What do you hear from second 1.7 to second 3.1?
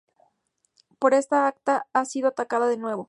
ha sido atacada de nuevo.